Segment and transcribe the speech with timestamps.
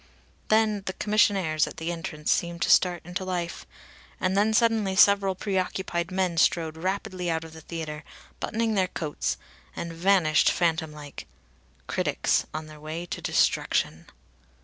[0.47, 3.67] Then the commissionaires at the entrance seemed to start into life.
[4.19, 8.03] And then suddenly several preoccupied men strode rapidly out of the theatre,
[8.39, 9.37] buttoning their coats,
[9.75, 11.27] and vanished, phantom like.
[11.85, 14.07] Critics, on their way to destruction!